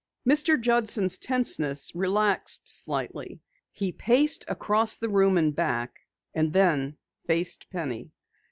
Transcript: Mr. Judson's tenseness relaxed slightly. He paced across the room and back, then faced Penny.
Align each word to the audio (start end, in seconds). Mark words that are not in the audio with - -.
Mr. 0.27 0.59
Judson's 0.59 1.19
tenseness 1.19 1.91
relaxed 1.93 2.67
slightly. 2.67 3.39
He 3.71 3.91
paced 3.91 4.43
across 4.47 4.95
the 4.95 5.09
room 5.09 5.37
and 5.37 5.55
back, 5.55 5.99
then 6.33 6.97
faced 7.27 7.69
Penny. 7.69 8.11